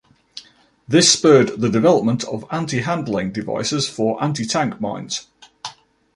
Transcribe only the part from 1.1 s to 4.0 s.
spurred the development of anti-handling devices